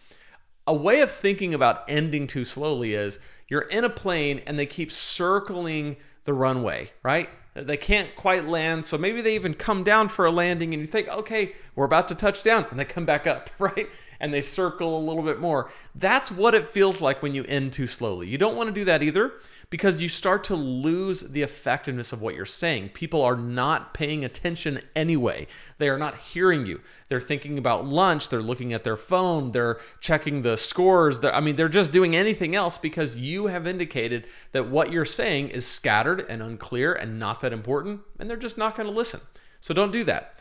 a 0.67 0.73
way 0.73 1.01
of 1.01 1.11
thinking 1.11 1.53
about 1.53 1.83
ending 1.87 2.27
too 2.27 2.45
slowly 2.45 2.93
is 2.93 3.19
you're 3.47 3.61
in 3.61 3.83
a 3.83 3.89
plane 3.89 4.41
and 4.45 4.57
they 4.57 4.65
keep 4.65 4.91
circling 4.91 5.97
the 6.25 6.33
runway, 6.33 6.91
right? 7.03 7.29
They 7.53 7.77
can't 7.77 8.13
quite 8.15 8.45
land, 8.45 8.85
so 8.85 8.97
maybe 8.97 9.21
they 9.21 9.35
even 9.35 9.53
come 9.53 9.83
down 9.83 10.09
for 10.09 10.25
a 10.25 10.31
landing 10.31 10.73
and 10.73 10.81
you 10.81 10.87
think, 10.87 11.07
okay, 11.07 11.53
we're 11.73 11.85
about 11.85 12.09
to 12.09 12.15
touch 12.15 12.43
down, 12.43 12.65
and 12.69 12.77
they 12.77 12.85
come 12.85 13.05
back 13.05 13.25
up, 13.25 13.49
right? 13.59 13.87
And 14.25 14.33
they 14.33 14.41
circle 14.41 14.97
a 14.97 15.05
little 15.05 15.21
bit 15.21 15.39
more. 15.39 15.69
That's 15.93 16.31
what 16.31 16.55
it 16.55 16.65
feels 16.65 16.99
like 16.99 17.21
when 17.21 17.35
you 17.35 17.43
end 17.43 17.73
too 17.73 17.85
slowly. 17.85 18.27
You 18.27 18.39
don't 18.39 18.55
want 18.55 18.69
to 18.69 18.73
do 18.73 18.83
that 18.85 19.03
either 19.03 19.33
because 19.69 20.01
you 20.01 20.09
start 20.09 20.43
to 20.45 20.55
lose 20.55 21.21
the 21.21 21.43
effectiveness 21.43 22.11
of 22.11 22.23
what 22.23 22.33
you're 22.33 22.43
saying. 22.43 22.89
People 22.89 23.21
are 23.21 23.35
not 23.35 23.93
paying 23.93 24.25
attention 24.25 24.81
anyway. 24.95 25.45
They 25.77 25.89
are 25.89 25.99
not 25.99 26.17
hearing 26.17 26.65
you. 26.65 26.81
They're 27.07 27.21
thinking 27.21 27.59
about 27.59 27.85
lunch, 27.85 28.29
they're 28.29 28.41
looking 28.41 28.73
at 28.73 28.83
their 28.83 28.97
phone, 28.97 29.51
they're 29.51 29.77
checking 30.01 30.41
the 30.41 30.57
scores. 30.57 31.23
I 31.23 31.39
mean, 31.39 31.55
they're 31.55 31.69
just 31.69 31.91
doing 31.91 32.15
anything 32.15 32.55
else 32.55 32.79
because 32.79 33.15
you 33.15 33.45
have 33.45 33.67
indicated 33.67 34.25
that 34.53 34.69
what 34.69 34.91
you're 34.91 35.05
saying 35.05 35.49
is 35.49 35.67
scattered 35.67 36.25
and 36.27 36.41
unclear 36.41 36.93
and 36.93 37.19
not 37.19 37.41
that 37.41 37.53
important, 37.53 38.01
and 38.19 38.27
they're 38.27 38.37
just 38.37 38.57
not 38.57 38.75
going 38.75 38.89
to 38.89 38.95
listen. 38.95 39.21
So 39.61 39.75
don't 39.75 39.91
do 39.91 40.03
that 40.05 40.34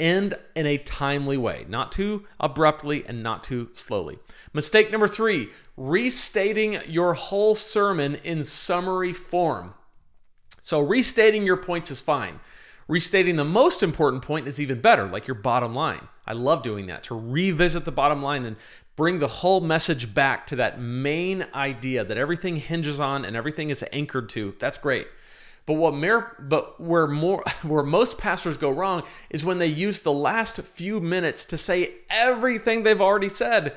end 0.00 0.34
in 0.56 0.66
a 0.66 0.78
timely 0.78 1.36
way, 1.36 1.64
not 1.68 1.92
too 1.92 2.26
abruptly 2.40 3.04
and 3.06 3.22
not 3.22 3.44
too 3.44 3.68
slowly. 3.74 4.18
Mistake 4.52 4.90
number 4.90 5.06
three 5.06 5.50
restating 5.76 6.78
your 6.86 7.14
whole 7.14 7.54
sermon 7.54 8.16
in 8.16 8.42
summary 8.42 9.12
form. 9.12 9.74
So, 10.62 10.80
restating 10.80 11.44
your 11.44 11.56
points 11.56 11.90
is 11.90 12.00
fine. 12.00 12.40
Restating 12.88 13.36
the 13.36 13.44
most 13.44 13.82
important 13.82 14.22
point 14.22 14.48
is 14.48 14.58
even 14.58 14.80
better, 14.80 15.06
like 15.06 15.28
your 15.28 15.36
bottom 15.36 15.74
line. 15.74 16.08
I 16.26 16.32
love 16.32 16.62
doing 16.62 16.86
that 16.86 17.04
to 17.04 17.14
revisit 17.14 17.84
the 17.84 17.92
bottom 17.92 18.22
line 18.22 18.44
and 18.44 18.56
bring 18.96 19.20
the 19.20 19.28
whole 19.28 19.60
message 19.60 20.12
back 20.12 20.46
to 20.48 20.56
that 20.56 20.80
main 20.80 21.46
idea 21.54 22.04
that 22.04 22.18
everything 22.18 22.56
hinges 22.56 23.00
on 23.00 23.24
and 23.24 23.36
everything 23.36 23.70
is 23.70 23.84
anchored 23.92 24.28
to. 24.30 24.54
That's 24.58 24.76
great. 24.76 25.06
But 25.66 25.74
what 25.74 25.94
mer- 25.94 26.36
but 26.38 26.80
where 26.80 27.06
more 27.06 27.42
where 27.62 27.82
most 27.82 28.18
pastors 28.18 28.56
go 28.56 28.70
wrong 28.70 29.02
is 29.30 29.44
when 29.44 29.58
they 29.58 29.66
use 29.66 30.00
the 30.00 30.12
last 30.12 30.60
few 30.60 31.00
minutes 31.00 31.44
to 31.46 31.56
say 31.56 31.92
everything 32.08 32.82
they've 32.82 33.00
already 33.00 33.28
said 33.28 33.74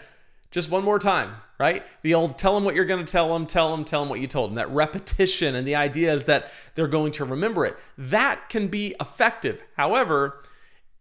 just 0.53 0.69
one 0.69 0.83
more 0.83 0.99
time, 0.99 1.33
right? 1.59 1.83
The 2.03 2.13
old 2.13 2.37
tell 2.37 2.53
them 2.53 2.63
what 2.63 2.75
you're 2.75 2.85
going 2.85 3.03
to 3.03 3.11
tell 3.11 3.33
them, 3.33 3.47
tell 3.47 3.71
them, 3.71 3.83
tell 3.83 4.01
them 4.01 4.09
what 4.09 4.19
you 4.19 4.27
told 4.27 4.51
them. 4.51 4.55
That 4.55 4.69
repetition 4.69 5.55
and 5.55 5.67
the 5.67 5.75
idea 5.75 6.13
is 6.13 6.25
that 6.25 6.51
they're 6.75 6.87
going 6.87 7.11
to 7.13 7.25
remember 7.25 7.65
it. 7.65 7.75
That 7.97 8.49
can 8.49 8.67
be 8.67 8.95
effective. 9.01 9.63
However, 9.75 10.43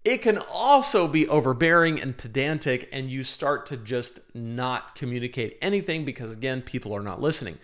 it 0.04 0.22
can 0.22 0.38
also 0.38 1.06
be 1.06 1.28
overbearing 1.28 2.00
and 2.00 2.16
pedantic, 2.16 2.88
and 2.92 3.10
you 3.10 3.22
start 3.22 3.66
to 3.66 3.76
just 3.76 4.20
not 4.34 4.94
communicate 4.94 5.58
anything 5.60 6.06
because, 6.06 6.32
again, 6.32 6.62
people 6.62 6.96
are 6.96 7.02
not 7.02 7.20
listening. 7.20 7.58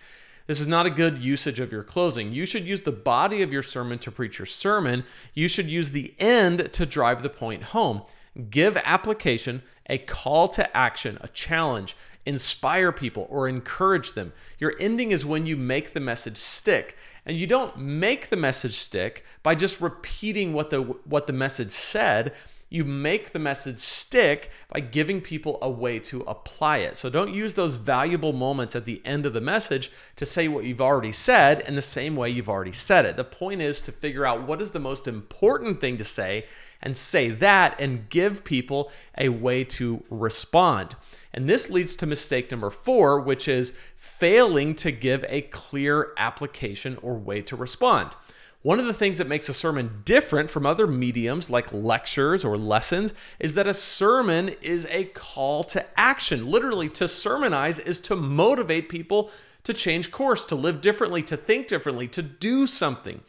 This 0.49 0.59
is 0.59 0.65
not 0.65 0.87
a 0.87 0.89
good 0.89 1.19
usage 1.19 1.59
of 1.59 1.71
your 1.71 1.83
closing. 1.83 2.33
You 2.33 2.47
should 2.47 2.65
use 2.65 2.81
the 2.81 2.91
body 2.91 3.43
of 3.43 3.53
your 3.53 3.61
sermon 3.61 3.99
to 3.99 4.09
preach 4.09 4.39
your 4.39 4.47
sermon. 4.47 5.03
You 5.35 5.47
should 5.47 5.69
use 5.69 5.91
the 5.91 6.15
end 6.17 6.73
to 6.73 6.87
drive 6.87 7.21
the 7.21 7.29
point 7.29 7.65
home. 7.65 8.01
Give 8.49 8.75
application, 8.77 9.61
a 9.87 9.99
call 9.99 10.47
to 10.47 10.75
action, 10.75 11.19
a 11.21 11.27
challenge, 11.27 11.95
inspire 12.25 12.91
people 12.91 13.27
or 13.29 13.47
encourage 13.47 14.13
them. 14.13 14.33
Your 14.57 14.73
ending 14.79 15.11
is 15.11 15.23
when 15.23 15.45
you 15.45 15.55
make 15.55 15.93
the 15.93 15.99
message 15.99 16.37
stick. 16.37 16.97
And 17.27 17.37
you 17.37 17.45
don't 17.45 17.77
make 17.77 18.29
the 18.29 18.35
message 18.35 18.73
stick 18.73 19.23
by 19.43 19.53
just 19.53 19.79
repeating 19.79 20.53
what 20.53 20.71
the 20.71 20.81
what 20.81 21.27
the 21.27 21.33
message 21.33 21.69
said 21.69 22.33
you 22.69 22.85
make 22.85 23.31
the 23.31 23.39
message 23.39 23.79
stick 23.79 24.51
by 24.71 24.79
giving 24.79 25.21
people 25.21 25.57
a 25.61 25.69
way 25.69 25.97
to 25.99 26.21
apply 26.21 26.77
it. 26.77 26.97
So 26.97 27.09
don't 27.09 27.33
use 27.33 27.55
those 27.55 27.77
valuable 27.77 28.33
moments 28.33 28.75
at 28.75 28.85
the 28.85 29.01
end 29.03 29.25
of 29.25 29.33
the 29.33 29.41
message 29.41 29.91
to 30.17 30.25
say 30.25 30.47
what 30.47 30.65
you've 30.65 30.81
already 30.81 31.11
said 31.11 31.61
in 31.61 31.75
the 31.75 31.81
same 31.81 32.15
way 32.15 32.29
you've 32.29 32.49
already 32.49 32.71
said 32.71 33.05
it. 33.05 33.17
The 33.17 33.23
point 33.23 33.61
is 33.61 33.81
to 33.83 33.91
figure 33.91 34.25
out 34.25 34.47
what 34.47 34.61
is 34.61 34.71
the 34.71 34.79
most 34.79 35.07
important 35.07 35.81
thing 35.81 35.97
to 35.97 36.05
say 36.05 36.45
and 36.81 36.95
say 36.95 37.29
that 37.29 37.79
and 37.79 38.07
give 38.09 38.43
people 38.43 38.91
a 39.17 39.29
way 39.29 39.63
to 39.63 40.03
respond. 40.09 40.95
And 41.33 41.49
this 41.49 41.69
leads 41.69 41.95
to 41.95 42.05
mistake 42.05 42.51
number 42.51 42.69
four, 42.69 43.19
which 43.19 43.47
is 43.47 43.73
failing 43.95 44.75
to 44.75 44.91
give 44.91 45.25
a 45.27 45.41
clear 45.41 46.13
application 46.17 46.97
or 47.01 47.15
way 47.15 47.41
to 47.43 47.55
respond. 47.55 48.15
One 48.61 48.79
of 48.79 48.85
the 48.85 48.93
things 48.93 49.19
that 49.19 49.27
makes 49.27 49.47
a 49.47 49.53
sermon 49.53 50.01
different 50.03 50.49
from 50.49 50.65
other 50.65 50.85
mediums 50.85 51.49
like 51.49 51.71
lectures 51.71 52.43
or 52.43 52.57
lessons 52.57 53.13
is 53.39 53.55
that 53.55 53.67
a 53.67 53.73
sermon 53.73 54.49
is 54.61 54.85
a 54.89 55.05
call 55.05 55.63
to 55.65 55.85
action. 55.97 56.51
Literally, 56.51 56.89
to 56.89 57.07
sermonize 57.07 57.79
is 57.79 58.01
to 58.01 58.17
motivate 58.17 58.89
people 58.89 59.31
to 59.63 59.73
change 59.73 60.11
course, 60.11 60.43
to 60.45 60.55
live 60.55 60.81
differently, 60.81 61.23
to 61.23 61.37
think 61.37 61.67
differently, 61.67 62.07
to 62.09 62.21
do 62.21 62.67
something. 62.67 63.21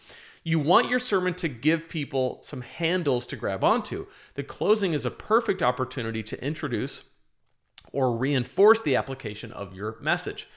You 0.42 0.58
want 0.58 0.88
your 0.88 0.98
sermon 0.98 1.34
to 1.34 1.48
give 1.48 1.88
people 1.88 2.40
some 2.42 2.62
handles 2.62 3.26
to 3.28 3.36
grab 3.36 3.62
onto. 3.62 4.06
The 4.34 4.42
closing 4.42 4.94
is 4.94 5.06
a 5.06 5.10
perfect 5.10 5.62
opportunity 5.62 6.22
to 6.24 6.44
introduce 6.44 7.04
or 7.92 8.16
reinforce 8.16 8.82
the 8.82 8.96
application 8.96 9.52
of 9.52 9.74
your 9.74 9.96
message. 10.00 10.48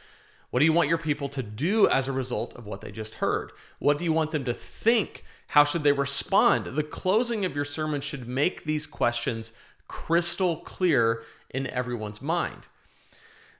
What 0.53 0.60
do 0.60 0.65
you 0.65 0.74
want 0.74 0.88
your 0.88 1.00
people 1.00 1.29
to 1.29 1.41
do 1.41 1.88
as 1.89 2.07
a 2.07 2.12
result 2.12 2.53
of 2.53 2.67
what 2.67 2.81
they 2.81 2.91
just 2.91 3.15
heard? 3.15 3.53
What 3.79 3.98
do 3.98 4.05
you 4.05 4.13
want 4.13 4.29
them 4.29 4.45
to 4.45 4.53
think? 4.53 5.25
How 5.48 5.63
should 5.63 5.81
they 5.81 5.93
respond? 5.93 6.75
The 6.75 6.83
closing 6.83 7.43
of 7.43 7.55
your 7.55 7.65
sermon 7.65 8.01
should 8.01 8.27
make 8.27 8.63
these 8.63 8.86
questions 8.86 9.53
crystal 9.88 10.57
clear 10.57 11.24
in 11.50 11.65
everyone's 11.65 12.22
mind. 12.22 12.67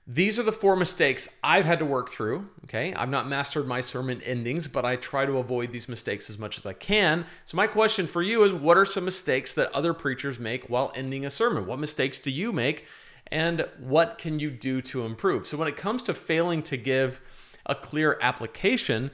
These 0.06 0.38
are 0.38 0.44
the 0.44 0.52
four 0.52 0.76
mistakes 0.76 1.28
I've 1.42 1.64
had 1.64 1.80
to 1.80 1.84
work 1.84 2.10
through. 2.10 2.48
Okay. 2.66 2.94
I've 2.94 3.10
not 3.10 3.26
mastered 3.26 3.66
my 3.66 3.80
sermon 3.80 4.22
endings, 4.22 4.68
but 4.68 4.84
I 4.84 4.94
try 4.94 5.26
to 5.26 5.38
avoid 5.38 5.72
these 5.72 5.88
mistakes 5.88 6.30
as 6.30 6.38
much 6.38 6.58
as 6.58 6.64
I 6.64 6.74
can. 6.74 7.26
So, 7.44 7.56
my 7.56 7.66
question 7.66 8.06
for 8.06 8.22
you 8.22 8.44
is 8.44 8.54
what 8.54 8.78
are 8.78 8.86
some 8.86 9.04
mistakes 9.04 9.52
that 9.54 9.74
other 9.74 9.94
preachers 9.94 10.38
make 10.38 10.70
while 10.70 10.92
ending 10.94 11.26
a 11.26 11.30
sermon? 11.30 11.66
What 11.66 11.80
mistakes 11.80 12.20
do 12.20 12.30
you 12.30 12.52
make? 12.52 12.84
And 13.28 13.66
what 13.78 14.18
can 14.18 14.38
you 14.38 14.50
do 14.50 14.80
to 14.82 15.04
improve. 15.04 15.46
So, 15.46 15.56
when 15.56 15.68
it 15.68 15.76
comes 15.76 16.02
to 16.04 16.14
failing 16.14 16.62
to 16.64 16.76
give 16.76 17.20
a 17.66 17.74
clear 17.74 18.18
application, 18.20 19.10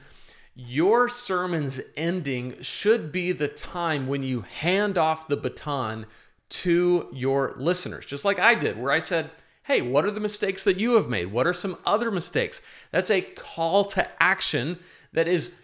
your 0.53 1.07
sermon's 1.07 1.79
ending 1.95 2.61
should 2.61 3.11
be 3.11 3.31
the 3.31 3.47
time 3.47 4.07
when 4.07 4.23
you 4.23 4.41
hand 4.41 4.97
off 4.97 5.27
the 5.27 5.37
baton 5.37 6.05
to 6.49 7.07
your 7.13 7.55
listeners, 7.57 8.05
just 8.05 8.25
like 8.25 8.39
I 8.39 8.55
did, 8.55 8.77
where 8.77 8.91
I 8.91 8.99
said, 8.99 9.31
Hey, 9.63 9.81
what 9.81 10.05
are 10.05 10.11
the 10.11 10.19
mistakes 10.19 10.63
that 10.63 10.77
you 10.77 10.95
have 10.95 11.07
made? 11.07 11.31
What 11.31 11.47
are 11.47 11.53
some 11.53 11.77
other 11.85 12.11
mistakes? 12.11 12.61
That's 12.89 13.11
a 13.11 13.21
call 13.21 13.85
to 13.85 14.07
action 14.21 14.79
that 15.13 15.27
is 15.27 15.55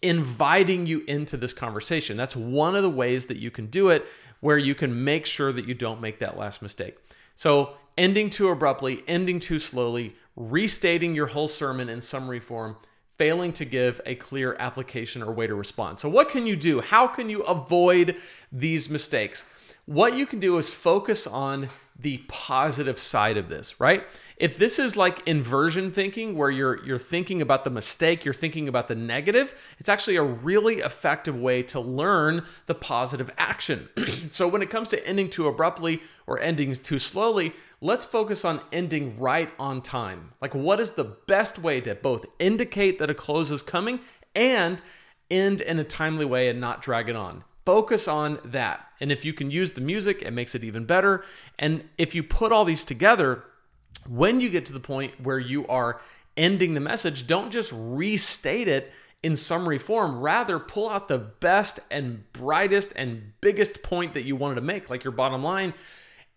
inviting 0.00 0.86
you 0.86 1.04
into 1.06 1.36
this 1.36 1.52
conversation. 1.52 2.16
That's 2.16 2.34
one 2.34 2.74
of 2.74 2.82
the 2.82 2.90
ways 2.90 3.26
that 3.26 3.36
you 3.36 3.50
can 3.50 3.66
do 3.66 3.90
it 3.90 4.06
where 4.40 4.58
you 4.58 4.74
can 4.74 5.04
make 5.04 5.26
sure 5.26 5.52
that 5.52 5.66
you 5.66 5.74
don't 5.74 6.00
make 6.00 6.18
that 6.20 6.36
last 6.36 6.62
mistake. 6.62 6.96
So, 7.34 7.76
ending 7.96 8.30
too 8.30 8.48
abruptly, 8.48 9.02
ending 9.06 9.40
too 9.40 9.58
slowly, 9.58 10.14
restating 10.36 11.14
your 11.14 11.26
whole 11.26 11.48
sermon 11.48 11.88
in 11.88 12.00
summary 12.00 12.40
form, 12.40 12.76
failing 13.18 13.52
to 13.52 13.64
give 13.64 14.00
a 14.06 14.14
clear 14.14 14.56
application 14.58 15.22
or 15.22 15.32
way 15.32 15.46
to 15.46 15.54
respond. 15.54 15.98
So, 15.98 16.08
what 16.08 16.28
can 16.28 16.46
you 16.46 16.56
do? 16.56 16.80
How 16.80 17.06
can 17.06 17.28
you 17.28 17.42
avoid 17.42 18.16
these 18.50 18.88
mistakes? 18.88 19.44
What 19.92 20.16
you 20.16 20.24
can 20.24 20.40
do 20.40 20.56
is 20.56 20.70
focus 20.70 21.26
on 21.26 21.68
the 22.00 22.16
positive 22.26 22.98
side 22.98 23.36
of 23.36 23.50
this, 23.50 23.78
right? 23.78 24.06
If 24.38 24.56
this 24.56 24.78
is 24.78 24.96
like 24.96 25.28
inversion 25.28 25.92
thinking 25.92 26.34
where 26.34 26.48
you're 26.50 26.82
you're 26.82 26.98
thinking 26.98 27.42
about 27.42 27.64
the 27.64 27.68
mistake, 27.68 28.24
you're 28.24 28.32
thinking 28.32 28.68
about 28.68 28.88
the 28.88 28.94
negative, 28.94 29.54
it's 29.78 29.90
actually 29.90 30.16
a 30.16 30.22
really 30.22 30.76
effective 30.76 31.38
way 31.38 31.62
to 31.64 31.78
learn 31.78 32.46
the 32.64 32.74
positive 32.74 33.30
action. 33.36 33.90
so 34.30 34.48
when 34.48 34.62
it 34.62 34.70
comes 34.70 34.88
to 34.88 35.06
ending 35.06 35.28
too 35.28 35.46
abruptly 35.46 36.00
or 36.26 36.40
ending 36.40 36.74
too 36.74 36.98
slowly, 36.98 37.52
let's 37.82 38.06
focus 38.06 38.46
on 38.46 38.62
ending 38.72 39.20
right 39.20 39.50
on 39.58 39.82
time. 39.82 40.32
Like 40.40 40.54
what 40.54 40.80
is 40.80 40.92
the 40.92 41.04
best 41.04 41.58
way 41.58 41.82
to 41.82 41.94
both 41.94 42.24
indicate 42.38 42.98
that 42.98 43.10
a 43.10 43.14
close 43.14 43.50
is 43.50 43.60
coming 43.60 44.00
and 44.34 44.80
end 45.30 45.60
in 45.60 45.78
a 45.78 45.84
timely 45.84 46.24
way 46.24 46.48
and 46.48 46.62
not 46.62 46.80
drag 46.80 47.10
it 47.10 47.16
on? 47.16 47.44
Focus 47.64 48.08
on 48.08 48.38
that. 48.44 48.86
And 49.00 49.12
if 49.12 49.24
you 49.24 49.32
can 49.32 49.50
use 49.50 49.72
the 49.72 49.80
music, 49.80 50.22
it 50.22 50.32
makes 50.32 50.54
it 50.54 50.64
even 50.64 50.84
better. 50.84 51.24
And 51.58 51.88
if 51.98 52.14
you 52.14 52.22
put 52.22 52.52
all 52.52 52.64
these 52.64 52.84
together, 52.84 53.44
when 54.08 54.40
you 54.40 54.50
get 54.50 54.66
to 54.66 54.72
the 54.72 54.80
point 54.80 55.20
where 55.20 55.38
you 55.38 55.66
are 55.68 56.00
ending 56.36 56.74
the 56.74 56.80
message, 56.80 57.26
don't 57.26 57.52
just 57.52 57.72
restate 57.74 58.68
it 58.68 58.92
in 59.22 59.36
summary 59.36 59.78
form. 59.78 60.20
Rather, 60.20 60.58
pull 60.58 60.88
out 60.88 61.08
the 61.08 61.18
best 61.18 61.78
and 61.90 62.24
brightest 62.32 62.92
and 62.96 63.32
biggest 63.40 63.82
point 63.82 64.14
that 64.14 64.24
you 64.24 64.34
wanted 64.34 64.56
to 64.56 64.60
make, 64.60 64.90
like 64.90 65.04
your 65.04 65.12
bottom 65.12 65.42
line, 65.42 65.74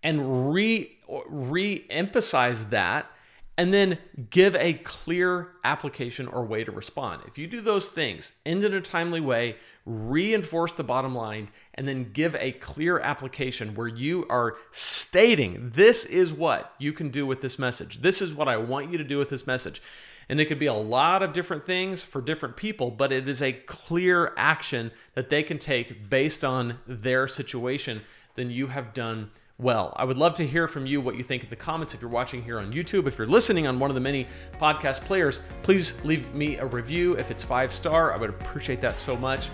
and 0.04 0.54
re 0.54 0.92
re 1.28 1.86
emphasize 1.90 2.66
that 2.66 3.10
and 3.58 3.74
then 3.74 3.98
give 4.30 4.56
a 4.56 4.74
clear 4.74 5.50
application 5.64 6.28
or 6.28 6.46
way 6.46 6.64
to 6.64 6.72
respond. 6.72 7.22
If 7.26 7.38
you 7.38 7.48
do 7.48 7.62
those 7.62 7.88
things, 7.88 8.34
end 8.46 8.66
in 8.66 8.74
a 8.74 8.82
timely 8.82 9.22
way, 9.22 9.56
reinforce 9.86 10.74
the 10.74 10.84
bottom 10.84 11.16
line, 11.16 11.50
and 11.74 11.88
then 11.88 12.12
give 12.12 12.36
a 12.36 12.52
clear 12.54 13.00
application 13.00 13.76
where 13.76 13.88
you 13.88 14.26
are 14.30 14.56
stating 14.72 15.72
this 15.76 16.04
is 16.06 16.34
what 16.34 16.74
you 16.80 16.92
can 16.92 17.10
do 17.10 17.26
with 17.26 17.42
this 17.42 17.58
message. 17.58 18.02
This 18.02 18.22
is 18.22 18.34
what 18.34 18.48
I 18.48 18.58
want 18.58 18.92
you 18.92 18.98
to 18.98 19.04
do 19.04 19.18
with 19.18 19.30
this 19.30 19.48
message. 19.48 19.82
And 20.28 20.42
it 20.42 20.46
could 20.46 20.60
be 20.60 20.66
a 20.66 20.74
lot 20.74 21.22
of 21.22 21.34
different 21.34 21.66
things 21.66 22.04
for 22.04 22.20
different 22.20 22.58
people, 22.58 22.90
but 22.92 23.12
it 23.12 23.30
is 23.30 23.42
a 23.42 23.54
clear 23.54 24.34
action 24.36 24.92
that 25.14 25.30
they 25.30 25.44
can 25.44 25.60
take 25.60 26.10
based 26.10 26.44
on 26.44 26.80
their 26.88 27.28
situation, 27.28 28.02
then 28.34 28.50
you 28.50 28.68
have 28.68 28.94
done 28.94 29.30
well. 29.58 29.94
I 29.96 30.04
would 30.04 30.18
love 30.18 30.34
to 30.36 30.46
hear 30.46 30.68
from 30.68 30.86
you 30.86 31.02
what 31.02 31.16
you 31.16 31.24
think 31.24 31.44
in 31.44 31.50
the 31.50 31.56
comments 31.56 31.94
if 31.94 32.02
you're 32.02 32.10
watching 32.10 32.42
here 32.44 32.60
on 32.60 32.72
YouTube. 32.72 33.08
If 33.08 33.18
you're 33.18 33.28
listening 33.28 33.68
on 33.68 33.80
one 33.80 33.90
of 33.90 33.96
the 33.96 34.02
many 34.02 34.28
podcast 34.60 35.02
players, 35.02 35.40
please 35.64 35.94
leave 36.04 36.34
me 36.34 36.58
a 36.58 36.66
review. 36.66 37.14
If 37.18 37.32
it's 37.32 37.44
five 37.44 37.72
star, 37.72 38.14
I 38.14 38.18
would 38.18 38.30
appreciate 38.30 38.82
that 38.82 38.96
so 38.96 39.16
much. 39.16 39.50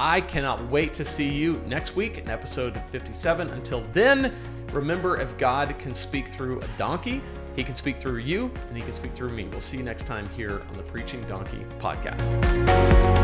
I 0.00 0.20
cannot 0.20 0.68
wait 0.70 0.92
to 0.94 1.04
see 1.04 1.28
you 1.28 1.62
next 1.66 1.94
week 1.94 2.18
in 2.18 2.28
episode 2.28 2.80
57. 2.90 3.48
Until 3.50 3.82
then, 3.92 4.34
remember 4.72 5.20
if 5.20 5.36
God 5.38 5.78
can 5.78 5.94
speak 5.94 6.26
through 6.28 6.60
a 6.60 6.66
donkey, 6.76 7.20
he 7.54 7.62
can 7.62 7.76
speak 7.76 7.98
through 7.98 8.18
you 8.18 8.50
and 8.68 8.76
he 8.76 8.82
can 8.82 8.92
speak 8.92 9.14
through 9.14 9.30
me. 9.30 9.44
We'll 9.44 9.60
see 9.60 9.76
you 9.76 9.84
next 9.84 10.06
time 10.06 10.28
here 10.30 10.62
on 10.68 10.76
the 10.76 10.82
Preaching 10.82 11.22
Donkey 11.28 11.64
podcast. 11.78 13.23